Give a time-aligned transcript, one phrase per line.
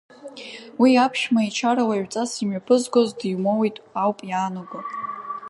[0.81, 4.79] Уи аԥшәма ичара уаҩҵас имҩаԥызгоз димоуит ауп иаанаго.